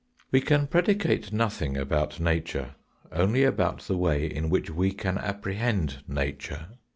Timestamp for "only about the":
3.11-3.95